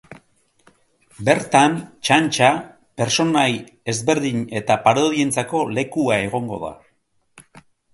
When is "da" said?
6.69-6.79